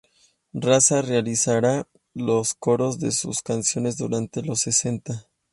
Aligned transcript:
Rasa 0.55 1.03
realizará 1.03 1.87
los 2.15 2.55
coros 2.55 2.97
de 2.97 3.11
sus 3.11 3.43
canciones 3.43 3.97
durante 3.97 4.41
los 4.41 4.61
sesenta. 4.61 5.27